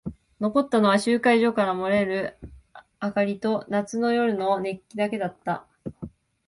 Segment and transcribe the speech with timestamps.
[0.39, 2.35] 残ったのは集会所から漏れる
[2.99, 5.67] 明かりと夏の夜の熱気だけだった。